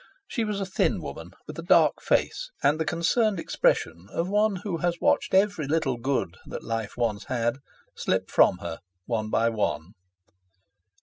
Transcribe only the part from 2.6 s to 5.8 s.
and the concerned expression of one who has watched every